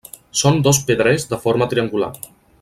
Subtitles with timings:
[0.39, 2.11] Són dos pedrers de forma triangular.